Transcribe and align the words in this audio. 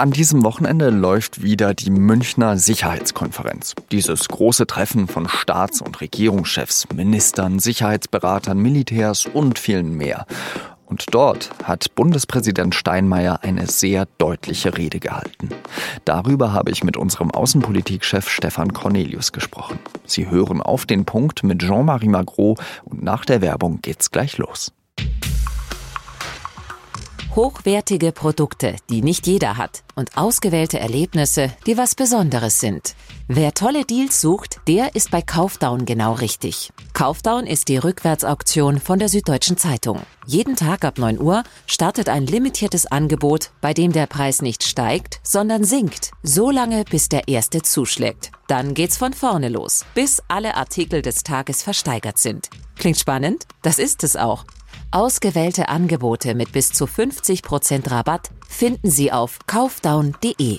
An 0.00 0.12
diesem 0.12 0.44
Wochenende 0.44 0.88
läuft 0.88 1.42
wieder 1.42 1.74
die 1.74 1.90
Münchner 1.90 2.56
Sicherheitskonferenz. 2.56 3.74
Dieses 3.92 4.28
große 4.28 4.66
Treffen 4.66 5.08
von 5.08 5.28
Staats- 5.28 5.82
und 5.82 6.00
Regierungschefs, 6.00 6.88
Ministern, 6.94 7.58
Sicherheitsberatern, 7.58 8.56
Militärs 8.56 9.26
und 9.26 9.58
vielen 9.58 9.94
mehr. 9.98 10.24
Und 10.86 11.14
dort 11.14 11.50
hat 11.64 11.94
Bundespräsident 11.96 12.74
Steinmeier 12.74 13.40
eine 13.42 13.66
sehr 13.66 14.06
deutliche 14.16 14.74
Rede 14.74 15.00
gehalten. 15.00 15.50
Darüber 16.06 16.54
habe 16.54 16.70
ich 16.70 16.82
mit 16.82 16.96
unserem 16.96 17.30
Außenpolitikchef 17.30 18.26
Stefan 18.30 18.72
Cornelius 18.72 19.32
gesprochen. 19.32 19.78
Sie 20.06 20.30
hören 20.30 20.62
auf 20.62 20.86
den 20.86 21.04
Punkt 21.04 21.44
mit 21.44 21.60
Jean-Marie 21.60 22.08
Magro 22.08 22.56
und 22.84 23.02
nach 23.02 23.26
der 23.26 23.42
Werbung 23.42 23.82
geht's 23.82 24.10
gleich 24.10 24.38
los. 24.38 24.72
Hochwertige 27.36 28.10
Produkte, 28.10 28.74
die 28.90 29.02
nicht 29.02 29.28
jeder 29.28 29.56
hat 29.56 29.84
und 29.94 30.16
ausgewählte 30.16 30.80
Erlebnisse, 30.80 31.52
die 31.64 31.76
was 31.76 31.94
Besonderes 31.94 32.58
sind. 32.58 32.96
Wer 33.28 33.54
tolle 33.54 33.84
Deals 33.84 34.20
sucht, 34.20 34.58
der 34.66 34.96
ist 34.96 35.12
bei 35.12 35.22
Kaufdown 35.22 35.86
genau 35.86 36.14
richtig. 36.14 36.72
Kaufdown 36.92 37.46
ist 37.46 37.68
die 37.68 37.76
Rückwärtsauktion 37.76 38.80
von 38.80 38.98
der 38.98 39.08
Süddeutschen 39.08 39.56
Zeitung. 39.56 40.00
Jeden 40.26 40.56
Tag 40.56 40.84
ab 40.84 40.98
9 40.98 41.20
Uhr 41.20 41.44
startet 41.66 42.08
ein 42.08 42.26
limitiertes 42.26 42.86
Angebot, 42.86 43.52
bei 43.60 43.74
dem 43.74 43.92
der 43.92 44.08
Preis 44.08 44.42
nicht 44.42 44.64
steigt, 44.64 45.20
sondern 45.22 45.62
sinkt, 45.62 46.10
so 46.24 46.50
lange 46.50 46.84
bis 46.84 47.08
der 47.08 47.28
erste 47.28 47.62
zuschlägt. 47.62 48.32
Dann 48.48 48.74
geht's 48.74 48.96
von 48.96 49.12
vorne 49.12 49.50
los, 49.50 49.84
bis 49.94 50.20
alle 50.26 50.56
Artikel 50.56 51.00
des 51.00 51.22
Tages 51.22 51.62
versteigert 51.62 52.18
sind. 52.18 52.50
Klingt 52.74 52.98
spannend? 52.98 53.46
Das 53.62 53.78
ist 53.78 54.02
es 54.02 54.16
auch. 54.16 54.44
Ausgewählte 54.92 55.68
Angebote 55.68 56.34
mit 56.34 56.50
bis 56.50 56.72
zu 56.72 56.86
50% 56.86 57.88
Rabatt 57.88 58.30
finden 58.48 58.90
Sie 58.90 59.12
auf 59.12 59.38
kaufdown.de. 59.46 60.58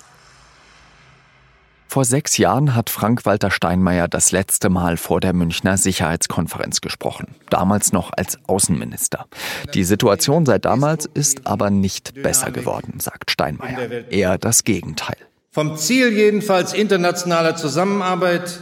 Vor 1.90 2.06
sechs 2.06 2.38
Jahren 2.38 2.74
hat 2.74 2.90
Frank-Walter 2.90 3.52
Steinmeier 3.52 4.08
das 4.08 4.32
letzte 4.32 4.70
Mal 4.70 4.96
vor 4.96 5.20
der 5.20 5.34
Münchner 5.34 5.78
Sicherheitskonferenz 5.78 6.80
gesprochen, 6.80 7.36
damals 7.50 7.92
noch 7.92 8.12
als 8.16 8.40
Außenminister. 8.48 9.26
Die 9.74 9.84
Situation 9.84 10.46
seit 10.46 10.64
damals 10.64 11.10
ist 11.14 11.46
aber 11.46 11.70
nicht 11.70 12.14
besser 12.24 12.52
geworden, 12.52 13.02
sagt 13.02 13.32
Steinmeier. 13.32 14.10
Eher 14.10 14.38
das 14.38 14.64
Gegenteil. 14.64 15.18
Vom 15.52 15.76
Ziel 15.76 16.14
jedenfalls 16.14 16.72
internationaler 16.72 17.58
Zusammenarbeit 17.58 18.62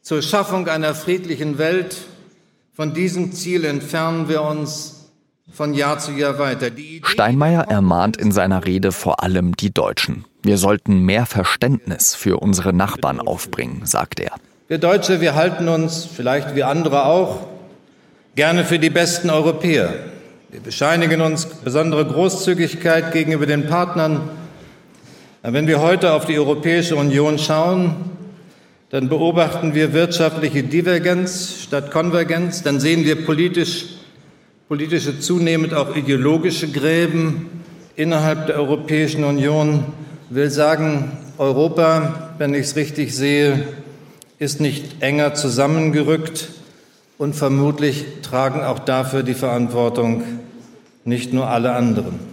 zur 0.00 0.22
Schaffung 0.22 0.68
einer 0.68 0.94
friedlichen 0.94 1.58
Welt, 1.58 1.98
von 2.72 2.94
diesem 2.94 3.34
Ziel 3.34 3.66
entfernen 3.66 4.30
wir 4.30 4.40
uns 4.40 5.01
von 5.52 5.74
Jahr 5.74 5.98
zu 5.98 6.12
Jahr 6.12 6.38
weiter. 6.38 6.68
Steinmeier 7.02 7.62
ermahnt 7.68 8.16
in 8.16 8.32
seiner 8.32 8.64
Rede 8.64 8.90
vor 8.92 9.22
allem 9.22 9.54
die 9.54 9.72
Deutschen. 9.72 10.24
Wir 10.42 10.58
sollten 10.58 11.00
mehr 11.00 11.26
Verständnis 11.26 12.14
für 12.14 12.38
unsere 12.38 12.72
Nachbarn 12.72 13.20
aufbringen, 13.20 13.82
sagt 13.84 14.18
er. 14.18 14.32
Wir 14.68 14.78
Deutsche, 14.78 15.20
wir 15.20 15.34
halten 15.34 15.68
uns, 15.68 16.06
vielleicht 16.06 16.54
wie 16.56 16.62
andere 16.64 17.04
auch, 17.04 17.46
gerne 18.34 18.64
für 18.64 18.78
die 18.78 18.90
besten 18.90 19.28
Europäer. 19.28 19.92
Wir 20.50 20.60
bescheinigen 20.60 21.20
uns 21.20 21.44
besondere 21.44 22.06
Großzügigkeit 22.06 23.12
gegenüber 23.12 23.46
den 23.46 23.66
Partnern. 23.66 24.30
Wenn 25.42 25.66
wir 25.66 25.80
heute 25.80 26.12
auf 26.12 26.24
die 26.24 26.38
Europäische 26.38 26.96
Union 26.96 27.38
schauen, 27.38 27.96
dann 28.90 29.08
beobachten 29.08 29.74
wir 29.74 29.92
wirtschaftliche 29.92 30.62
Divergenz 30.62 31.62
statt 31.62 31.90
Konvergenz, 31.90 32.62
dann 32.62 32.80
sehen 32.80 33.04
wir 33.04 33.24
politisch 33.24 34.01
politische, 34.72 35.20
zunehmend 35.20 35.74
auch 35.74 35.94
ideologische 35.96 36.66
Gräben 36.66 37.50
innerhalb 37.94 38.46
der 38.46 38.56
Europäischen 38.56 39.22
Union. 39.22 39.84
Will 40.30 40.48
sagen, 40.48 41.12
Europa, 41.36 42.32
wenn 42.38 42.54
ich 42.54 42.62
es 42.62 42.76
richtig 42.76 43.14
sehe, 43.14 43.68
ist 44.38 44.62
nicht 44.62 45.02
enger 45.02 45.34
zusammengerückt 45.34 46.48
und 47.18 47.36
vermutlich 47.36 48.06
tragen 48.22 48.62
auch 48.62 48.78
dafür 48.78 49.22
die 49.22 49.34
Verantwortung 49.34 50.22
nicht 51.04 51.34
nur 51.34 51.48
alle 51.50 51.74
anderen. 51.74 52.31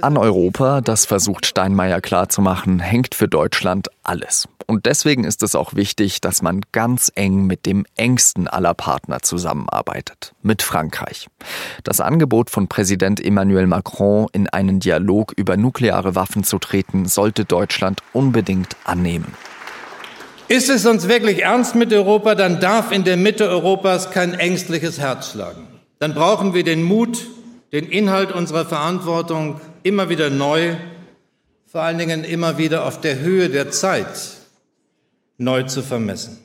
An 0.00 0.16
Europa, 0.16 0.80
das 0.80 1.06
versucht 1.06 1.46
Steinmeier 1.46 2.00
klarzumachen, 2.00 2.78
hängt 2.78 3.14
für 3.14 3.28
Deutschland 3.28 3.88
alles. 4.02 4.48
Und 4.66 4.86
deswegen 4.86 5.24
ist 5.24 5.42
es 5.42 5.54
auch 5.54 5.74
wichtig, 5.74 6.20
dass 6.20 6.42
man 6.42 6.60
ganz 6.72 7.10
eng 7.14 7.46
mit 7.46 7.64
dem 7.64 7.86
engsten 7.96 8.48
aller 8.48 8.74
Partner 8.74 9.20
zusammenarbeitet, 9.22 10.34
mit 10.42 10.62
Frankreich. 10.62 11.28
Das 11.84 12.00
Angebot 12.00 12.50
von 12.50 12.68
Präsident 12.68 13.24
Emmanuel 13.24 13.66
Macron, 13.66 14.26
in 14.32 14.48
einen 14.48 14.78
Dialog 14.78 15.32
über 15.36 15.56
nukleare 15.56 16.14
Waffen 16.14 16.44
zu 16.44 16.58
treten, 16.58 17.06
sollte 17.06 17.44
Deutschland 17.46 18.02
unbedingt 18.12 18.76
annehmen. 18.84 19.32
Ist 20.48 20.68
es 20.70 20.86
uns 20.86 21.08
wirklich 21.08 21.42
ernst 21.44 21.74
mit 21.74 21.92
Europa, 21.92 22.34
dann 22.34 22.60
darf 22.60 22.92
in 22.92 23.04
der 23.04 23.16
Mitte 23.16 23.48
Europas 23.48 24.10
kein 24.10 24.34
ängstliches 24.34 24.98
Herz 24.98 25.32
schlagen. 25.32 25.66
Dann 25.98 26.14
brauchen 26.14 26.54
wir 26.54 26.64
den 26.64 26.82
Mut, 26.82 27.26
den 27.72 27.86
Inhalt 27.86 28.32
unserer 28.32 28.64
Verantwortung 28.64 29.60
immer 29.88 30.08
wieder 30.10 30.30
neu, 30.30 30.76
vor 31.66 31.82
allen 31.82 31.98
Dingen 31.98 32.22
immer 32.22 32.58
wieder 32.58 32.84
auf 32.84 33.00
der 33.00 33.18
Höhe 33.20 33.48
der 33.48 33.70
Zeit 33.70 34.36
neu 35.38 35.62
zu 35.64 35.82
vermessen. 35.82 36.38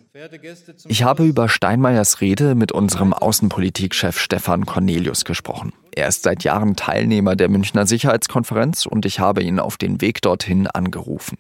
Ich 0.88 1.04
habe 1.04 1.26
über 1.26 1.50
Steinmeiers 1.50 2.22
Rede 2.22 2.54
mit 2.54 2.72
unserem 2.72 3.14
Außenpolitikchef 3.14 4.20
Stefan 4.20 4.66
Cornelius 4.66 5.26
gesprochen. 5.26 5.74
Er 5.92 6.08
ist 6.08 6.24
seit 6.24 6.44
Jahren 6.44 6.76
Teilnehmer 6.76 7.36
der 7.36 7.50
Münchner 7.50 7.88
Sicherheitskonferenz 7.88 8.86
und 8.86 9.06
ich 9.06 9.20
habe 9.20 9.42
ihn 9.42 9.60
auf 9.60 9.78
den 9.78 10.02
Weg 10.02 10.22
dorthin 10.22 10.68
angerufen. 10.68 11.38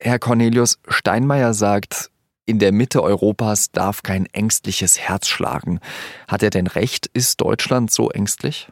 Herr 0.00 0.18
Cornelius, 0.18 0.78
Steinmeier 0.88 1.54
sagt, 1.54 2.10
in 2.44 2.58
der 2.58 2.72
Mitte 2.72 3.02
Europas 3.02 3.70
darf 3.70 4.02
kein 4.02 4.26
ängstliches 4.26 4.98
Herz 4.98 5.28
schlagen. 5.28 5.80
Hat 6.28 6.42
er 6.42 6.50
denn 6.50 6.66
recht? 6.66 7.06
Ist 7.12 7.40
Deutschland 7.40 7.90
so 7.92 8.10
ängstlich? 8.10 8.68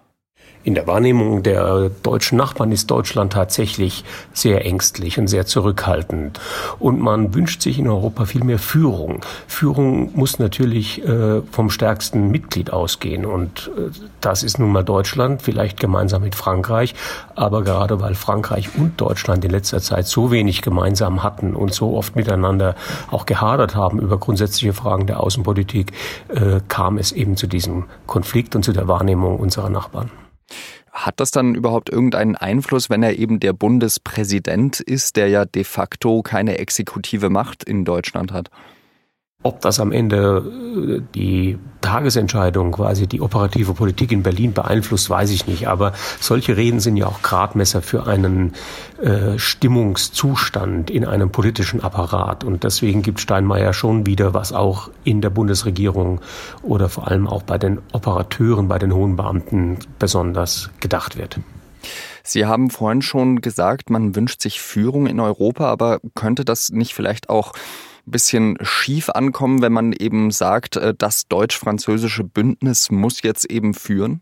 In 0.65 0.75
der 0.75 0.87
Wahrnehmung 0.87 1.43
der 1.43 1.91
deutschen 2.03 2.39
Nachbarn 2.39 2.73
ist 2.73 2.91
Deutschland 2.91 3.35
tatsächlich 3.35 4.03
sehr 4.33 4.65
ängstlich 4.65 5.19
und 5.19 5.27
sehr 5.27 5.45
zurückhaltend. 5.45 6.41
Und 6.79 7.01
man 7.01 7.35
wünscht 7.35 7.61
sich 7.61 7.79
in 7.79 7.87
Europa 7.87 8.25
viel 8.25 8.43
mehr 8.45 8.59
Führung. 8.59 9.21
Führung 9.47 10.17
muss 10.17 10.39
natürlich 10.39 11.07
äh, 11.07 11.43
vom 11.51 11.69
stärksten 11.69 12.31
Mitglied 12.31 12.73
ausgehen. 12.73 13.27
Und 13.27 13.71
äh, 13.77 13.91
das 14.23 14.43
ist 14.43 14.59
nun 14.59 14.73
mal 14.73 14.85
Deutschland, 14.85 15.43
vielleicht 15.43 15.79
gemeinsam 15.79 16.23
mit 16.23 16.35
Frankreich. 16.35 16.95
Aber 17.35 17.63
gerade 17.63 18.01
weil 18.01 18.15
Frankreich 18.15 18.71
und 18.75 18.99
Deutschland 18.99 19.45
in 19.45 19.51
letzter 19.51 19.83
Zeit 19.83 20.07
so 20.07 20.31
wenig 20.31 20.63
gemeinsam 20.63 21.23
hatten 21.23 21.55
und 21.55 21.75
so 21.75 21.95
oft 21.95 22.17
miteinander 22.17 22.75
auch 23.11 23.27
gehadert 23.27 23.75
haben 23.75 24.01
über 24.01 24.17
grundsätzliche 24.17 24.73
Fragen 24.73 25.07
der 25.07 25.21
Außenpolitik, 25.21 25.93
äh, 26.29 26.61
kam 26.69 26.97
es 26.97 27.13
eben 27.13 27.37
zu 27.37 27.47
diesem 27.47 27.85
Konflikt 28.07 28.57
und 28.57 28.65
zu 28.65 28.73
der 28.73 28.89
Wahrnehmung 28.89 29.39
unserer 29.39 29.69
Nachbarn. 29.69 30.11
Hat 30.93 31.19
das 31.21 31.31
dann 31.31 31.55
überhaupt 31.55 31.91
irgendeinen 31.91 32.37
Einfluss, 32.37 32.91
wenn 32.91 33.03
er 33.03 33.19
eben 33.19 33.41
der 33.41 33.53
Bundespräsident 33.53 34.81
ist, 34.81 35.17
der 35.17 35.29
ja 35.29 35.45
de 35.45 35.65
facto 35.65 36.23
keine 36.23 36.59
exekutive 36.59 37.31
Macht 37.31 37.65
in 37.65 37.85
Deutschland 37.85 38.33
hat? 38.33 38.51
Ob 39.45 39.61
das 39.61 39.79
am 39.79 39.93
Ende 39.93 40.43
äh, 40.75 41.03
die 41.15 41.59
Tagesentscheidung, 41.83 42.73
quasi 42.73 43.07
die 43.07 43.21
operative 43.21 43.75
Politik 43.75 44.11
in 44.11 44.23
Berlin 44.23 44.55
beeinflusst, 44.55 45.11
weiß 45.11 45.31
ich 45.31 45.47
nicht. 45.47 45.69
Aber 45.69 45.93
solche 46.19 46.57
Reden 46.57 46.81
sind 46.81 46.97
ja 46.97 47.07
auch 47.07 47.21
Gradmesser 47.21 47.83
für 47.83 48.07
einen 48.07 48.55
äh, 49.03 49.39
Stimmungszustand 49.39 50.91
in 50.91 51.05
einem 51.05 51.31
politischen 51.31 51.83
Apparat. 51.83 52.43
Und 52.43 52.65
deswegen 52.65 53.03
gibt 53.03 53.21
Steinmeier 53.21 53.75
schon 53.75 54.07
wieder, 54.07 54.33
was 54.33 54.55
auch 54.55 54.91
in 55.05 55.21
der 55.21 55.31
Bundesregierung 55.31 56.23
oder 56.63 56.89
vor 56.89 57.09
allem 57.09 57.29
auch 57.29 57.43
bei 57.43 57.59
den 57.59 57.81
Operateuren, 57.93 58.67
bei 58.67 58.79
den 58.79 58.95
hohen 58.95 59.17
Beamten 59.17 59.79
besonders 59.99 60.71
gedacht 60.81 61.19
wird. 61.19 61.39
Sie 62.23 62.47
haben 62.47 62.71
vorhin 62.71 63.03
schon 63.03 63.43
gesagt, 63.43 63.91
man 63.91 64.17
wünscht 64.17 64.41
sich 64.41 64.63
Führung 64.63 65.07
in 65.07 65.21
Europa, 65.21 65.67
aber 65.67 66.01
könnte 66.15 66.47
das 66.47 66.71
nicht 66.71 66.95
vielleicht 66.95 67.29
auch 67.29 67.53
bisschen 68.07 68.59
schief 68.61 69.11
ankommen, 69.11 69.63
wenn 69.63 69.73
man 69.73 69.93
eben 69.93 70.31
sagt, 70.31 70.77
äh, 70.77 70.95
das 70.97 71.27
deutsch-französische 71.29 72.25
Bündnis 72.25 72.91
muss 72.91 73.23
jetzt 73.23 73.45
eben 73.51 73.75
führen? 73.75 74.21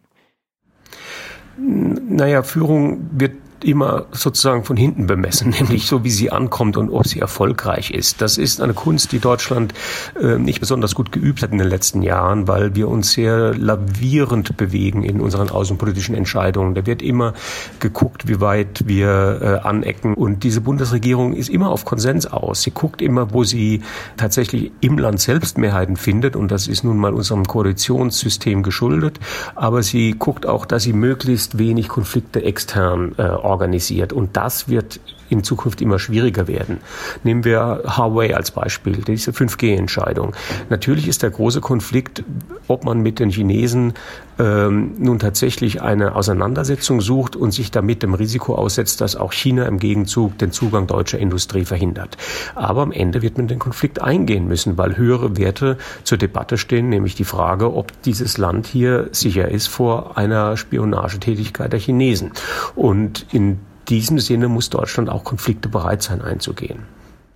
Naja, 1.56 2.42
Führung 2.42 3.10
wird 3.12 3.36
immer 3.64 4.06
sozusagen 4.12 4.64
von 4.64 4.76
hinten 4.76 5.06
bemessen, 5.06 5.50
nämlich 5.58 5.86
so, 5.86 6.04
wie 6.04 6.10
sie 6.10 6.30
ankommt 6.30 6.76
und 6.76 6.90
ob 6.90 7.06
sie 7.06 7.20
erfolgreich 7.20 7.90
ist. 7.90 8.20
Das 8.20 8.38
ist 8.38 8.60
eine 8.60 8.74
Kunst, 8.74 9.12
die 9.12 9.18
Deutschland 9.18 9.74
äh, 10.20 10.38
nicht 10.38 10.60
besonders 10.60 10.94
gut 10.94 11.12
geübt 11.12 11.42
hat 11.42 11.52
in 11.52 11.58
den 11.58 11.68
letzten 11.68 12.02
Jahren, 12.02 12.48
weil 12.48 12.74
wir 12.74 12.88
uns 12.88 13.12
sehr 13.12 13.54
lavierend 13.54 14.56
bewegen 14.56 15.02
in 15.02 15.20
unseren 15.20 15.50
außenpolitischen 15.50 16.14
Entscheidungen. 16.14 16.74
Da 16.74 16.86
wird 16.86 17.02
immer 17.02 17.34
geguckt, 17.80 18.28
wie 18.28 18.40
weit 18.40 18.86
wir 18.86 19.40
äh, 19.62 19.66
anecken. 19.66 20.14
Und 20.14 20.44
diese 20.44 20.60
Bundesregierung 20.60 21.32
ist 21.32 21.48
immer 21.48 21.70
auf 21.70 21.84
Konsens 21.84 22.26
aus. 22.26 22.62
Sie 22.62 22.70
guckt 22.70 23.02
immer, 23.02 23.32
wo 23.32 23.44
sie 23.44 23.82
tatsächlich 24.16 24.72
im 24.80 24.98
Land 24.98 25.20
selbst 25.20 25.58
Mehrheiten 25.58 25.96
findet. 25.96 26.36
Und 26.36 26.50
das 26.50 26.68
ist 26.68 26.84
nun 26.84 26.96
mal 26.96 27.14
unserem 27.14 27.46
Koalitionssystem 27.46 28.62
geschuldet. 28.62 29.18
Aber 29.54 29.82
sie 29.82 30.14
guckt 30.18 30.46
auch, 30.46 30.66
dass 30.66 30.82
sie 30.82 30.92
möglichst 30.92 31.58
wenig 31.58 31.88
Konflikte 31.88 32.42
extern 32.42 33.14
äh, 33.18 33.22
organisiert. 33.52 34.12
Und 34.12 34.36
das 34.36 34.68
wird 34.68 34.98
in 35.32 35.42
Zukunft 35.42 35.80
immer 35.80 35.98
schwieriger 35.98 36.46
werden. 36.46 36.78
Nehmen 37.24 37.44
wir 37.44 37.82
Huawei 37.96 38.36
als 38.36 38.50
Beispiel, 38.50 38.98
diese 38.98 39.30
5G-Entscheidung. 39.30 40.34
Natürlich 40.68 41.08
ist 41.08 41.22
der 41.22 41.30
große 41.30 41.60
Konflikt, 41.60 42.22
ob 42.68 42.84
man 42.84 43.00
mit 43.00 43.18
den 43.18 43.30
Chinesen 43.30 43.94
ähm, 44.38 44.92
nun 44.98 45.18
tatsächlich 45.18 45.82
eine 45.82 46.14
Auseinandersetzung 46.14 47.00
sucht 47.00 47.36
und 47.36 47.52
sich 47.52 47.70
damit 47.70 48.02
dem 48.02 48.14
Risiko 48.14 48.54
aussetzt, 48.54 49.00
dass 49.00 49.16
auch 49.16 49.32
China 49.32 49.66
im 49.66 49.78
Gegenzug 49.78 50.36
den 50.38 50.52
Zugang 50.52 50.86
deutscher 50.86 51.18
Industrie 51.18 51.64
verhindert. 51.64 52.16
Aber 52.54 52.82
am 52.82 52.92
Ende 52.92 53.22
wird 53.22 53.38
man 53.38 53.48
den 53.48 53.58
Konflikt 53.58 54.02
eingehen 54.02 54.46
müssen, 54.46 54.78
weil 54.78 54.96
höhere 54.96 55.36
Werte 55.36 55.78
zur 56.04 56.18
Debatte 56.18 56.58
stehen, 56.58 56.88
nämlich 56.88 57.14
die 57.14 57.24
Frage, 57.24 57.74
ob 57.74 58.02
dieses 58.02 58.36
Land 58.36 58.66
hier 58.66 59.08
sicher 59.12 59.48
ist 59.48 59.68
vor 59.68 60.18
einer 60.18 60.56
Spionagetätigkeit 60.56 61.72
der 61.72 61.80
Chinesen. 61.80 62.32
Und 62.74 63.26
in 63.32 63.41
diesem 63.88 64.18
Sinne 64.18 64.48
muss 64.48 64.70
Deutschland 64.70 65.08
auch 65.08 65.24
Konflikte 65.24 65.68
bereit 65.68 66.02
sein 66.02 66.22
einzugehen. 66.22 66.80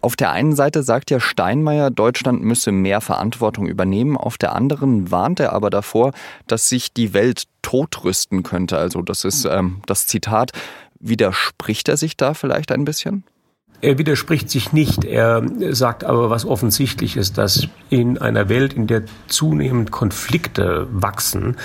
Auf 0.00 0.14
der 0.14 0.30
einen 0.30 0.54
Seite 0.54 0.82
sagt 0.82 1.10
ja 1.10 1.18
Steinmeier, 1.18 1.90
Deutschland 1.90 2.42
müsse 2.42 2.70
mehr 2.70 3.00
Verantwortung 3.00 3.66
übernehmen. 3.66 4.16
Auf 4.16 4.38
der 4.38 4.54
anderen 4.54 5.10
warnt 5.10 5.40
er 5.40 5.52
aber 5.52 5.68
davor, 5.68 6.12
dass 6.46 6.68
sich 6.68 6.92
die 6.92 7.12
Welt 7.12 7.44
totrüsten 7.62 8.44
könnte. 8.44 8.78
Also 8.78 9.02
das 9.02 9.24
ist 9.24 9.46
ähm, 9.46 9.82
das 9.86 10.06
Zitat. 10.06 10.52
Widerspricht 11.00 11.88
er 11.88 11.96
sich 11.96 12.16
da 12.16 12.34
vielleicht 12.34 12.70
ein 12.70 12.84
bisschen? 12.84 13.24
Er 13.80 13.98
widerspricht 13.98 14.48
sich 14.48 14.72
nicht. 14.72 15.04
Er 15.04 15.42
sagt 15.70 16.04
aber 16.04 16.30
was 16.30 16.46
offensichtlich 16.46 17.16
ist, 17.16 17.36
dass 17.36 17.66
in 17.90 18.18
einer 18.18 18.48
Welt, 18.48 18.72
in 18.72 18.86
der 18.86 19.02
zunehmend 19.26 19.90
Konflikte 19.90 20.86
wachsen, 20.90 21.56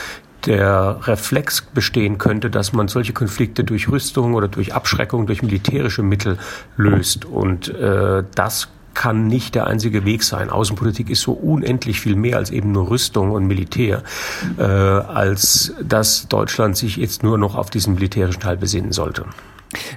der 0.45 0.99
Reflex 1.03 1.61
bestehen 1.61 2.17
könnte, 2.17 2.49
dass 2.49 2.73
man 2.73 2.88
solche 2.88 3.13
Konflikte 3.13 3.63
durch 3.63 3.89
Rüstung 3.89 4.33
oder 4.33 4.47
durch 4.47 4.73
Abschreckung, 4.73 5.27
durch 5.27 5.41
militärische 5.41 6.03
Mittel 6.03 6.38
löst. 6.77 7.25
Und 7.25 7.69
äh, 7.69 8.23
das 8.35 8.69
kann 8.93 9.27
nicht 9.27 9.55
der 9.55 9.67
einzige 9.67 10.05
Weg 10.05 10.23
sein. 10.23 10.49
Außenpolitik 10.49 11.09
ist 11.09 11.21
so 11.21 11.31
unendlich 11.31 11.99
viel 11.99 12.15
mehr 12.15 12.38
als 12.38 12.49
eben 12.49 12.71
nur 12.71 12.89
Rüstung 12.89 13.31
und 13.31 13.45
Militär, 13.45 14.03
äh, 14.57 14.63
als 14.63 15.73
dass 15.81 16.27
Deutschland 16.27 16.77
sich 16.77 16.97
jetzt 16.97 17.23
nur 17.23 17.38
noch 17.38 17.55
auf 17.55 17.69
diesen 17.69 17.95
militärischen 17.95 18.41
Teil 18.41 18.57
besinnen 18.57 18.91
sollte. 18.91 19.25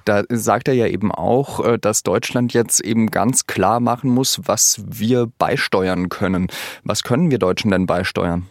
Da 0.04 0.22
sagt 0.28 0.68
er 0.68 0.74
ja 0.74 0.86
eben 0.86 1.10
auch, 1.10 1.64
äh, 1.64 1.78
dass 1.78 2.02
Deutschland 2.02 2.52
jetzt 2.52 2.80
eben 2.80 3.10
ganz 3.10 3.46
klar 3.46 3.80
machen 3.80 4.10
muss, 4.10 4.40
was 4.44 4.80
wir 4.86 5.28
beisteuern 5.38 6.08
können. 6.08 6.48
Was 6.84 7.02
können 7.02 7.30
wir 7.30 7.38
Deutschen 7.38 7.70
denn 7.70 7.86
beisteuern? 7.86 8.46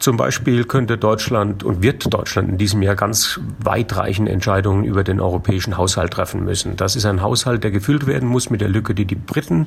Zum 0.00 0.16
Beispiel 0.16 0.64
könnte 0.64 0.96
Deutschland 0.96 1.62
und 1.62 1.82
wird 1.82 2.10
Deutschland 2.10 2.48
in 2.48 2.56
diesem 2.56 2.80
Jahr 2.80 2.96
ganz 2.96 3.38
weitreichende 3.58 4.32
Entscheidungen 4.32 4.84
über 4.84 5.04
den 5.04 5.20
europäischen 5.20 5.76
Haushalt 5.76 6.14
treffen 6.14 6.42
müssen. 6.42 6.74
Das 6.76 6.96
ist 6.96 7.04
ein 7.04 7.20
Haushalt, 7.20 7.64
der 7.64 7.70
gefüllt 7.70 8.06
werden 8.06 8.26
muss 8.26 8.48
mit 8.48 8.62
der 8.62 8.70
Lücke, 8.70 8.94
die 8.94 9.04
die 9.04 9.14
Briten 9.14 9.66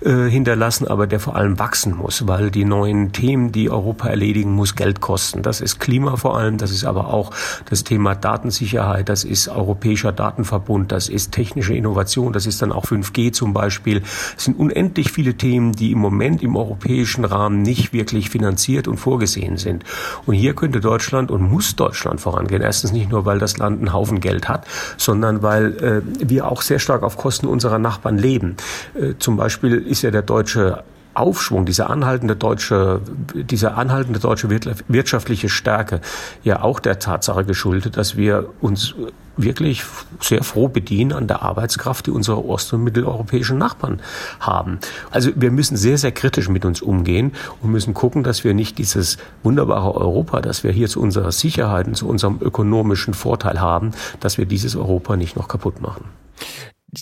äh, 0.00 0.28
hinterlassen, 0.28 0.88
aber 0.88 1.06
der 1.06 1.20
vor 1.20 1.36
allem 1.36 1.60
wachsen 1.60 1.96
muss, 1.96 2.26
weil 2.26 2.50
die 2.50 2.64
neuen 2.64 3.12
Themen, 3.12 3.52
die 3.52 3.70
Europa 3.70 4.08
erledigen 4.08 4.50
muss, 4.50 4.74
Geld 4.74 5.00
kosten. 5.00 5.42
Das 5.42 5.60
ist 5.60 5.78
Klima 5.78 6.16
vor 6.16 6.36
allem, 6.36 6.58
das 6.58 6.72
ist 6.72 6.84
aber 6.84 7.14
auch 7.14 7.30
das 7.70 7.84
Thema 7.84 8.16
Datensicherheit, 8.16 9.08
das 9.08 9.22
ist 9.22 9.46
europäischer 9.46 10.10
Datenverbund, 10.10 10.90
das 10.90 11.08
ist 11.08 11.30
technische 11.30 11.74
Innovation, 11.74 12.32
das 12.32 12.46
ist 12.46 12.60
dann 12.62 12.72
auch 12.72 12.84
5G 12.84 13.30
zum 13.30 13.52
Beispiel. 13.52 14.02
Es 14.36 14.42
sind 14.42 14.58
unendlich 14.58 15.12
viele 15.12 15.34
Themen, 15.34 15.70
die 15.70 15.92
im 15.92 15.98
Moment 15.98 16.42
im 16.42 16.56
europäischen 16.56 17.24
Rahmen 17.24 17.62
nicht 17.62 17.92
wirklich 17.92 18.28
finanziert 18.28 18.88
und 18.88 18.96
vorgesehen 18.96 19.56
sind 19.56 19.67
sind. 19.68 19.84
Und 20.26 20.34
hier 20.34 20.54
könnte 20.54 20.80
Deutschland 20.80 21.30
und 21.30 21.42
muss 21.42 21.76
Deutschland 21.76 22.20
vorangehen. 22.20 22.62
Erstens 22.62 22.92
nicht 22.92 23.10
nur, 23.10 23.24
weil 23.24 23.38
das 23.38 23.58
Land 23.58 23.78
einen 23.78 23.92
Haufen 23.92 24.20
Geld 24.20 24.48
hat, 24.48 24.66
sondern 24.96 25.42
weil 25.42 25.76
äh, 25.82 26.02
wir 26.28 26.50
auch 26.50 26.62
sehr 26.62 26.78
stark 26.78 27.02
auf 27.02 27.16
Kosten 27.16 27.46
unserer 27.46 27.78
Nachbarn 27.78 28.18
leben. 28.18 28.56
Äh, 28.94 29.14
zum 29.18 29.36
Beispiel 29.36 29.74
ist 29.74 30.02
ja 30.02 30.10
der 30.10 30.22
deutsche 30.22 30.82
Aufschwung, 31.18 31.66
diese 31.66 31.88
anhaltende 31.88 32.36
deutsche, 32.36 33.00
diese 33.34 33.74
anhaltende 33.74 34.20
deutsche 34.20 34.48
wirtschaftliche 34.50 35.48
Stärke 35.48 36.00
ja 36.44 36.62
auch 36.62 36.80
der 36.80 36.98
Tatsache 36.98 37.44
geschuldet, 37.44 37.96
dass 37.96 38.16
wir 38.16 38.48
uns 38.60 38.94
wirklich 39.38 39.84
sehr 40.20 40.42
froh 40.42 40.68
bedienen 40.68 41.12
an 41.12 41.26
der 41.26 41.42
Arbeitskraft, 41.42 42.06
die 42.06 42.10
unsere 42.10 42.44
ost- 42.44 42.72
und 42.72 42.84
mitteleuropäischen 42.84 43.56
Nachbarn 43.56 44.00
haben. 44.40 44.78
Also 45.10 45.30
wir 45.36 45.50
müssen 45.50 45.76
sehr, 45.76 45.96
sehr 45.96 46.12
kritisch 46.12 46.48
mit 46.48 46.64
uns 46.64 46.82
umgehen 46.82 47.32
und 47.62 47.70
müssen 47.70 47.94
gucken, 47.94 48.24
dass 48.24 48.44
wir 48.44 48.52
nicht 48.52 48.78
dieses 48.78 49.16
wunderbare 49.42 49.94
Europa, 49.94 50.40
das 50.40 50.64
wir 50.64 50.72
hier 50.72 50.88
zu 50.88 51.00
unserer 51.00 51.32
Sicherheit 51.32 51.86
und 51.86 51.96
zu 51.96 52.08
unserem 52.08 52.38
ökonomischen 52.40 53.14
Vorteil 53.14 53.60
haben, 53.60 53.92
dass 54.20 54.38
wir 54.38 54.46
dieses 54.46 54.74
Europa 54.76 55.16
nicht 55.16 55.36
noch 55.36 55.48
kaputt 55.48 55.80
machen 55.80 56.04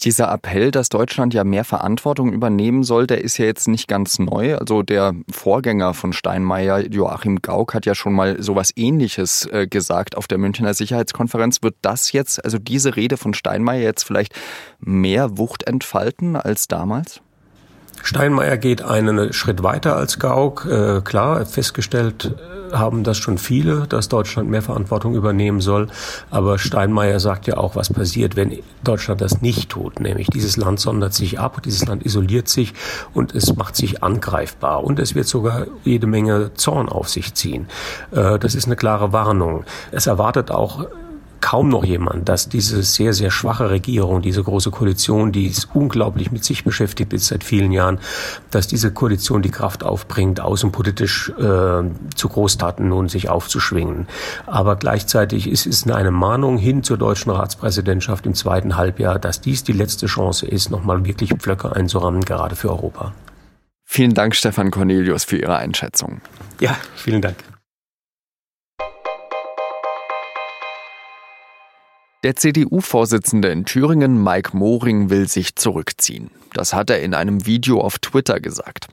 dieser 0.04 0.32
Appell, 0.32 0.70
dass 0.70 0.88
Deutschland 0.88 1.34
ja 1.34 1.44
mehr 1.44 1.64
Verantwortung 1.64 2.32
übernehmen 2.32 2.84
soll, 2.84 3.06
der 3.06 3.22
ist 3.22 3.38
ja 3.38 3.44
jetzt 3.44 3.68
nicht 3.68 3.88
ganz 3.88 4.18
neu. 4.18 4.56
Also 4.56 4.82
der 4.82 5.14
Vorgänger 5.30 5.94
von 5.94 6.12
Steinmeier, 6.12 6.80
Joachim 6.80 7.42
Gauck, 7.42 7.74
hat 7.74 7.86
ja 7.86 7.94
schon 7.94 8.12
mal 8.12 8.42
sowas 8.42 8.72
ähnliches 8.76 9.46
äh, 9.52 9.66
gesagt 9.66 10.16
auf 10.16 10.26
der 10.28 10.38
Münchner 10.38 10.74
Sicherheitskonferenz. 10.74 11.62
Wird 11.62 11.76
das 11.82 12.12
jetzt, 12.12 12.44
also 12.44 12.58
diese 12.58 12.96
Rede 12.96 13.16
von 13.16 13.34
Steinmeier 13.34 13.82
jetzt 13.82 14.04
vielleicht 14.04 14.34
mehr 14.80 15.38
Wucht 15.38 15.64
entfalten 15.64 16.36
als 16.36 16.68
damals? 16.68 17.20
Steinmeier 18.06 18.56
geht 18.56 18.82
einen 18.82 19.32
Schritt 19.32 19.64
weiter 19.64 19.96
als 19.96 20.20
Gauck. 20.20 20.64
Äh, 20.64 21.00
klar, 21.00 21.44
festgestellt 21.44 22.36
äh, 22.70 22.72
haben 22.72 23.02
das 23.02 23.18
schon 23.18 23.36
viele, 23.36 23.88
dass 23.88 24.08
Deutschland 24.08 24.48
mehr 24.48 24.62
Verantwortung 24.62 25.16
übernehmen 25.16 25.60
soll. 25.60 25.88
Aber 26.30 26.60
Steinmeier 26.60 27.18
sagt 27.18 27.48
ja 27.48 27.56
auch, 27.56 27.74
was 27.74 27.92
passiert, 27.92 28.36
wenn 28.36 28.60
Deutschland 28.84 29.20
das 29.20 29.42
nicht 29.42 29.70
tut. 29.70 29.98
Nämlich 29.98 30.28
dieses 30.28 30.56
Land 30.56 30.78
sondert 30.78 31.14
sich 31.14 31.40
ab, 31.40 31.60
dieses 31.64 31.84
Land 31.84 32.06
isoliert 32.06 32.46
sich 32.46 32.74
und 33.12 33.34
es 33.34 33.56
macht 33.56 33.74
sich 33.74 34.04
angreifbar. 34.04 34.84
Und 34.84 35.00
es 35.00 35.16
wird 35.16 35.26
sogar 35.26 35.66
jede 35.82 36.06
Menge 36.06 36.54
Zorn 36.54 36.88
auf 36.88 37.08
sich 37.08 37.34
ziehen. 37.34 37.66
Äh, 38.12 38.38
das 38.38 38.54
ist 38.54 38.66
eine 38.66 38.76
klare 38.76 39.12
Warnung. 39.12 39.64
Es 39.90 40.06
erwartet 40.06 40.52
auch 40.52 40.86
kaum 41.40 41.68
noch 41.68 41.84
jemand, 41.84 42.28
dass 42.28 42.48
diese 42.48 42.82
sehr, 42.82 43.12
sehr 43.12 43.30
schwache 43.30 43.70
Regierung, 43.70 44.22
diese 44.22 44.42
große 44.42 44.70
Koalition, 44.70 45.32
die 45.32 45.46
ist 45.46 45.68
unglaublich 45.74 46.32
mit 46.32 46.44
sich 46.44 46.64
beschäftigt 46.64 47.12
ist 47.12 47.26
seit 47.26 47.44
vielen 47.44 47.72
Jahren, 47.72 47.98
dass 48.50 48.66
diese 48.66 48.90
Koalition 48.92 49.42
die 49.42 49.50
Kraft 49.50 49.84
aufbringt, 49.84 50.40
außenpolitisch 50.40 51.30
äh, 51.30 51.82
zu 52.14 52.28
Großtaten 52.28 52.88
nun 52.88 53.08
sich 53.08 53.28
aufzuschwingen. 53.28 54.08
Aber 54.46 54.76
gleichzeitig 54.76 55.48
ist 55.48 55.66
es 55.66 55.88
eine 55.88 56.10
Mahnung 56.10 56.58
hin 56.58 56.82
zur 56.82 56.98
deutschen 56.98 57.30
Ratspräsidentschaft 57.30 58.26
im 58.26 58.34
zweiten 58.34 58.76
Halbjahr, 58.76 59.18
dass 59.18 59.40
dies 59.40 59.64
die 59.64 59.72
letzte 59.72 60.06
Chance 60.06 60.46
ist, 60.46 60.70
nochmal 60.70 61.04
wirklich 61.04 61.32
Pflöcke 61.34 61.74
einzurammen, 61.74 62.24
gerade 62.24 62.56
für 62.56 62.70
Europa. 62.70 63.12
Vielen 63.84 64.14
Dank, 64.14 64.34
Stefan 64.34 64.70
Cornelius, 64.70 65.24
für 65.24 65.36
Ihre 65.36 65.56
Einschätzung. 65.56 66.20
Ja, 66.60 66.76
vielen 66.96 67.22
Dank. 67.22 67.36
Der 72.26 72.34
CDU-Vorsitzende 72.34 73.50
in 73.50 73.66
Thüringen, 73.66 74.20
Mike 74.20 74.56
Moring, 74.56 75.10
will 75.10 75.28
sich 75.28 75.54
zurückziehen. 75.54 76.32
Das 76.54 76.74
hat 76.74 76.90
er 76.90 77.00
in 77.00 77.14
einem 77.14 77.46
Video 77.46 77.80
auf 77.80 78.00
Twitter 78.00 78.40
gesagt. 78.40 78.88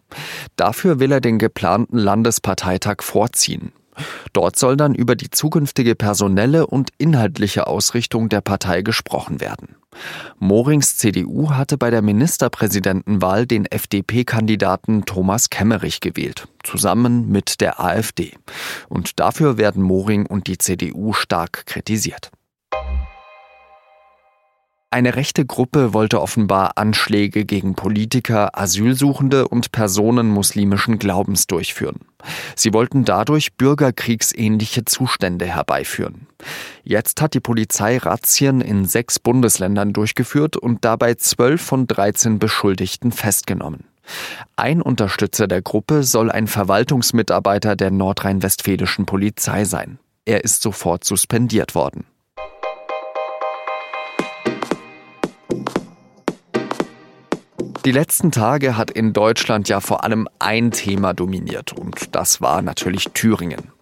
Dafür 0.55 0.99
will 0.99 1.11
er 1.11 1.19
den 1.19 1.39
geplanten 1.39 1.97
Landesparteitag 1.97 2.97
vorziehen. 3.01 3.71
Dort 4.33 4.59
soll 4.59 4.77
dann 4.77 4.93
über 4.93 5.15
die 5.15 5.31
zukünftige 5.31 5.95
personelle 5.95 6.67
und 6.67 6.91
inhaltliche 6.99 7.65
Ausrichtung 7.65 8.29
der 8.29 8.41
Partei 8.41 8.83
gesprochen 8.83 9.41
werden. 9.41 9.77
Morings 10.37 10.97
CDU 10.97 11.49
hatte 11.49 11.79
bei 11.79 11.89
der 11.89 12.03
Ministerpräsidentenwahl 12.03 13.47
den 13.47 13.65
FDP-Kandidaten 13.65 15.05
Thomas 15.05 15.49
Kemmerich 15.49 16.01
gewählt, 16.01 16.47
zusammen 16.61 17.29
mit 17.29 17.61
der 17.61 17.79
AfD. 17.79 18.33
Und 18.89 19.19
dafür 19.19 19.57
werden 19.57 19.81
Moring 19.81 20.27
und 20.27 20.45
die 20.45 20.59
CDU 20.59 21.13
stark 21.13 21.65
kritisiert. 21.65 22.29
Eine 24.93 25.15
rechte 25.15 25.43
Gruppe 25.43 25.95
wollte 25.95 26.21
offenbar 26.21 26.73
Anschläge 26.77 27.45
gegen 27.45 27.73
Politiker, 27.73 28.55
Asylsuchende 28.55 29.47
und 29.47 29.71
Personen 29.71 30.27
muslimischen 30.29 30.99
Glaubens 30.99 31.47
durchführen. 31.47 32.01
Sie 32.55 32.73
wollten 32.73 33.03
dadurch 33.03 33.55
bürgerkriegsähnliche 33.55 34.85
Zustände 34.85 35.47
herbeiführen. 35.47 36.27
Jetzt 36.83 37.23
hat 37.23 37.33
die 37.33 37.39
Polizei 37.39 37.97
Razzien 37.97 38.61
in 38.61 38.85
sechs 38.85 39.17
Bundesländern 39.17 39.93
durchgeführt 39.93 40.57
und 40.57 40.85
dabei 40.85 41.15
zwölf 41.15 41.63
von 41.63 41.87
13 41.87 42.37
Beschuldigten 42.37 43.11
festgenommen. 43.11 43.85
Ein 44.57 44.79
Unterstützer 44.79 45.47
der 45.47 45.63
Gruppe 45.63 46.03
soll 46.03 46.29
ein 46.29 46.45
Verwaltungsmitarbeiter 46.45 47.75
der 47.75 47.89
nordrhein-westfälischen 47.89 49.07
Polizei 49.07 49.65
sein. 49.65 49.97
Er 50.25 50.43
ist 50.43 50.61
sofort 50.61 51.03
suspendiert 51.03 51.73
worden. 51.73 52.05
Die 57.85 57.91
letzten 57.91 58.31
Tage 58.31 58.77
hat 58.77 58.91
in 58.91 59.11
Deutschland 59.11 59.67
ja 59.67 59.81
vor 59.81 60.05
allem 60.05 60.29
ein 60.39 60.71
Thema 60.71 61.13
dominiert 61.13 61.73
und 61.73 62.15
das 62.15 62.39
war 62.39 62.61
natürlich 62.61 63.09
Thüringen. 63.09 63.73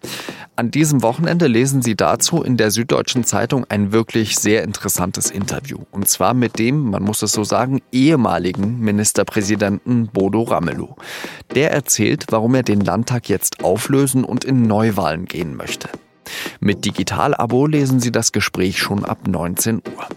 An 0.55 0.71
diesem 0.71 1.03
Wochenende 1.03 1.45
lesen 1.45 1.83
Sie 1.83 1.95
dazu 1.95 2.41
in 2.41 2.57
der 2.57 2.71
Süddeutschen 2.71 3.25
Zeitung 3.25 3.63
ein 3.69 3.91
wirklich 3.91 4.37
sehr 4.37 4.63
interessantes 4.63 5.29
Interview. 5.29 5.77
Und 5.91 6.09
zwar 6.09 6.33
mit 6.33 6.57
dem, 6.57 6.89
man 6.89 7.03
muss 7.03 7.21
es 7.21 7.31
so 7.31 7.43
sagen, 7.43 7.79
ehemaligen 7.91 8.79
Ministerpräsidenten 8.79 10.07
Bodo 10.07 10.43
Ramelow. 10.43 10.95
Der 11.53 11.71
erzählt, 11.71 12.25
warum 12.29 12.55
er 12.55 12.63
den 12.63 12.81
Landtag 12.81 13.29
jetzt 13.29 13.63
auflösen 13.63 14.23
und 14.23 14.43
in 14.43 14.63
Neuwahlen 14.63 15.25
gehen 15.25 15.55
möchte. 15.55 15.89
Mit 16.59 16.85
Digital-Abo 16.85 17.67
lesen 17.67 17.99
Sie 17.99 18.11
das 18.11 18.31
Gespräch 18.31 18.79
schon 18.79 19.05
ab 19.05 19.27
19 19.27 19.77
Uhr. 19.95 20.07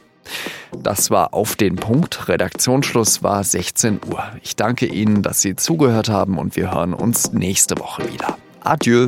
Das 0.83 1.11
war 1.11 1.35
auf 1.35 1.57
den 1.57 1.77
Punkt. 1.77 2.29
Redaktionsschluss 2.29 3.23
war 3.23 3.43
16 3.43 4.01
Uhr. 4.11 4.23
Ich 4.43 4.57
danke 4.57 4.87
Ihnen, 4.87 5.23
dass 5.23 5.41
Sie 5.41 5.57
zugehört 5.57 6.09
haben 6.09 6.39
und 6.39 6.57
wir 6.57 6.73
hören 6.73 6.95
uns 6.95 7.33
nächste 7.33 7.79
Woche 7.79 8.13
wieder. 8.13 8.37
Adieu. 8.61 9.07